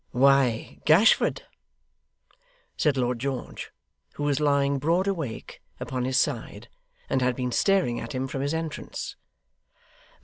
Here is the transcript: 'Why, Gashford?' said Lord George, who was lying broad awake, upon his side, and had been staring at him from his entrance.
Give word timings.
'Why, 0.09 0.79
Gashford?' 0.85 1.43
said 2.75 2.97
Lord 2.97 3.19
George, 3.19 3.71
who 4.15 4.23
was 4.23 4.39
lying 4.39 4.79
broad 4.79 5.05
awake, 5.05 5.61
upon 5.79 6.05
his 6.05 6.17
side, 6.17 6.69
and 7.07 7.21
had 7.21 7.35
been 7.35 7.51
staring 7.51 7.99
at 7.99 8.13
him 8.15 8.27
from 8.27 8.41
his 8.41 8.55
entrance. 8.55 9.15